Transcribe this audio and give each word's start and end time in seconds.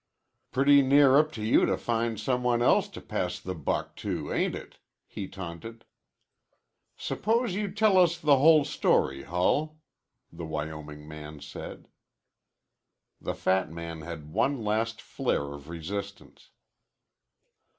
"Pretty 0.51 0.81
near 0.81 1.15
up 1.15 1.31
to 1.33 1.43
you 1.43 1.67
to 1.67 1.77
find 1.77 2.19
some 2.19 2.41
one 2.41 2.63
else 2.63 2.87
to 2.89 2.99
pass 3.01 3.39
the 3.39 3.53
buck 3.53 3.95
to, 3.97 4.33
ain't 4.33 4.55
it?" 4.55 4.79
he 5.05 5.27
taunted. 5.27 5.85
"Suppose 6.97 7.53
you 7.53 7.71
tell 7.71 7.99
us 7.99 8.17
the 8.17 8.37
whole 8.37 8.65
story, 8.65 9.21
Hull," 9.21 9.77
the 10.33 10.43
Wyoming 10.43 11.07
man 11.07 11.39
said. 11.39 11.87
The 13.21 13.35
fat 13.35 13.69
man 13.71 14.01
had 14.01 14.33
one 14.33 14.63
last 14.63 15.03
flare 15.03 15.53
of 15.53 15.69
resistance. 15.69 16.49